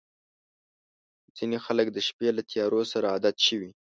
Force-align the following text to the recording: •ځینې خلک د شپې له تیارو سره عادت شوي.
•ځینې 1.37 1.57
خلک 1.65 1.87
د 1.91 1.97
شپې 2.07 2.29
له 2.37 2.41
تیارو 2.51 2.81
سره 2.91 3.05
عادت 3.13 3.35
شوي. 3.47 3.71